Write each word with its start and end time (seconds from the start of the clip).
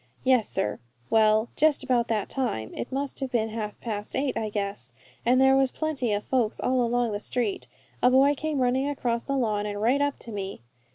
"Yes, 0.23 0.49
sir. 0.49 0.79
Well, 1.11 1.49
just 1.55 1.83
about 1.83 2.07
that 2.07 2.27
time 2.27 2.73
it 2.73 2.91
must 2.91 3.19
have 3.19 3.29
been 3.31 3.49
half 3.49 3.79
past 3.81 4.15
eight, 4.15 4.35
I 4.35 4.49
guess 4.49 4.93
and 5.23 5.39
there 5.39 5.55
was 5.55 5.69
plenty 5.69 6.11
of 6.11 6.23
folks 6.23 6.59
all 6.59 6.81
along 6.83 7.11
the 7.11 7.19
street, 7.19 7.67
a 8.01 8.09
boy 8.09 8.33
came 8.33 8.61
running 8.61 8.89
across 8.89 9.25
the 9.25 9.37
lawn 9.37 9.67
and 9.67 9.79
right 9.79 10.01
up 10.01 10.17
to 10.21 10.31
me. 10.31 10.61